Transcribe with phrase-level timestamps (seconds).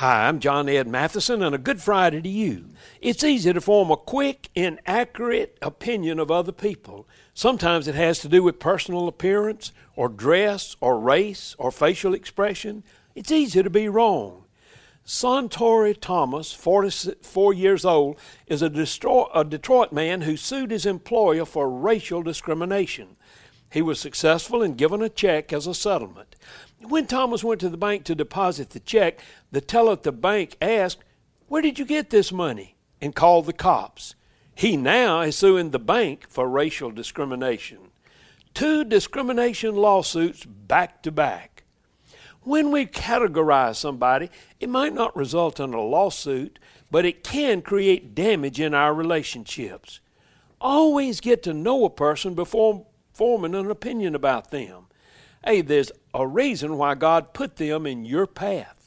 [0.00, 2.70] Hi, I'm John Ed Mathison, and a good Friday to you.
[3.02, 7.06] It's easy to form a quick, inaccurate opinion of other people.
[7.34, 12.82] Sometimes it has to do with personal appearance, or dress, or race, or facial expression.
[13.14, 14.44] It's easy to be wrong.
[15.04, 18.72] Sauntore Thomas, 44 years old, is a,
[19.34, 23.16] a Detroit man who sued his employer for racial discrimination.
[23.70, 26.29] He was successful in giving a check as a settlement.
[26.82, 29.20] When Thomas went to the bank to deposit the check,
[29.50, 30.98] the teller at the bank asked,
[31.48, 32.76] Where did you get this money?
[33.00, 34.14] and called the cops.
[34.54, 37.78] He now is suing the bank for racial discrimination.
[38.52, 41.64] Two discrimination lawsuits back to back.
[42.42, 46.58] When we categorize somebody, it might not result in a lawsuit,
[46.90, 50.00] but it can create damage in our relationships.
[50.60, 54.86] Always get to know a person before forming an opinion about them.
[55.42, 58.79] Hey, there's a reason why God put them in your path.